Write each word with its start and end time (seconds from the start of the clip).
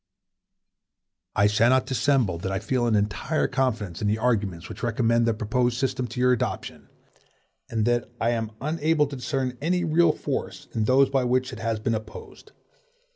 I 1.35 1.45
shall 1.45 1.69
not 1.69 1.85
dissemble 1.85 2.39
that 2.39 2.51
I 2.51 2.57
feel 2.57 2.87
an 2.87 2.95
entire 2.95 3.47
confidence 3.47 4.01
in 4.01 4.07
the 4.07 4.17
arguments 4.17 4.67
which 4.67 4.81
recommend 4.81 5.27
the 5.27 5.33
proposed 5.35 5.77
system 5.77 6.07
to 6.07 6.19
your 6.19 6.33
adoption, 6.33 6.89
and 7.69 7.85
that 7.85 8.09
I 8.19 8.31
am 8.31 8.49
unable 8.61 9.05
to 9.05 9.15
discern 9.17 9.59
any 9.61 9.83
real 9.83 10.11
force 10.11 10.67
in 10.73 10.85
those 10.85 11.11
by 11.11 11.23
which 11.23 11.53
it 11.53 11.59
has 11.59 11.79
been 11.79 11.93
opposed. 11.93 12.51